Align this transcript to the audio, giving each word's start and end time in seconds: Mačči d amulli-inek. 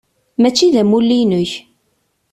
Mačči 0.41 0.67
d 0.73 0.75
amulli-inek. 0.81 1.51